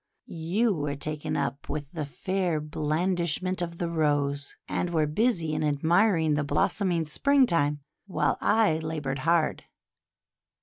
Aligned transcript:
You 0.25 0.73
were 0.73 0.95
taken 0.95 1.37
up 1.37 1.69
with 1.69 1.91
the 1.91 2.07
fair 2.07 2.59
blandishment 2.59 3.61
of 3.61 3.77
the 3.77 3.87
Rose, 3.87 4.55
and 4.67 4.89
were 4.89 5.05
busy 5.05 5.53
in 5.53 5.63
admiring 5.63 6.33
the 6.33 6.43
blossoming 6.43 7.05
Spring 7.05 7.45
time, 7.45 7.81
while 8.07 8.39
I 8.41 8.79
laboured 8.79 9.19
hard. 9.19 9.65